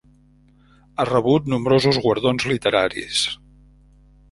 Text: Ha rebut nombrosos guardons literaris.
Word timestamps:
Ha 0.97 1.05
rebut 1.09 1.51
nombrosos 1.53 2.01
guardons 2.07 2.49
literaris. 2.55 3.23